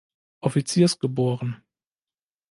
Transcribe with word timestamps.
Offiziers 0.39 0.97
geboren. 0.97 1.61